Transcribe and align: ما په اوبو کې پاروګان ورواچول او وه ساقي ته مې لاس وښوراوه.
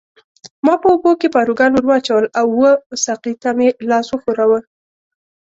ما 0.65 0.73
په 0.81 0.87
اوبو 0.93 1.11
کې 1.19 1.33
پاروګان 1.37 1.71
ورواچول 1.73 2.25
او 2.39 2.47
وه 2.59 2.71
ساقي 3.05 3.33
ته 3.41 3.49
مې 3.57 3.67
لاس 3.89 4.07
وښوراوه. 4.09 4.59